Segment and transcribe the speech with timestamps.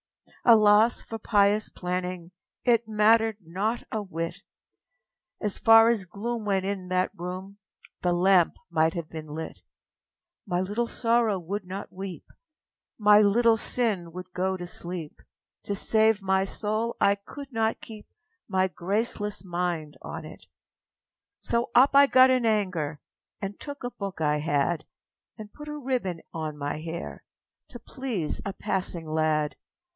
[0.47, 2.31] â Alas for pious planning
[2.63, 4.41] It mattered not a whit!
[5.39, 7.59] As far as gloom went in that room,
[8.01, 9.59] The lamp might have been lit!
[10.47, 12.25] My Little Sorrow would not weep,
[12.97, 15.21] My Little Sin would go to sleep
[15.65, 18.07] To save my soul I could not keep
[18.47, 20.47] My graceless mind on it!
[21.37, 22.99] So up I got in anger,
[23.39, 24.85] And took a book I had,
[25.37, 27.23] And put a ribbon on my hair
[27.69, 29.55] To please a passing lad.